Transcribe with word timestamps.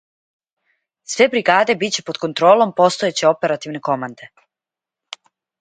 Све 1.15 1.27
бригаде 1.33 1.75
биће 1.83 2.05
под 2.09 2.19
контролом 2.25 2.73
постојеће 2.81 3.31
оперативне 3.33 3.83
команде. 3.91 4.31